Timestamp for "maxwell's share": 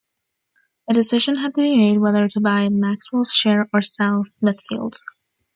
2.69-3.69